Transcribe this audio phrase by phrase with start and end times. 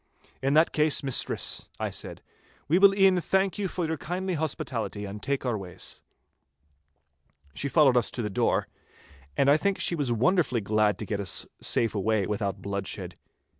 [0.41, 2.23] 'In that case, mistress,' I said,
[2.67, 6.01] 'we will e'en thank you for your kindly hospitality and take our ways.'
[7.53, 8.67] She followed us to the door,
[9.37, 13.13] and I think she was wonderfully glad to get us safe away without bloodshed.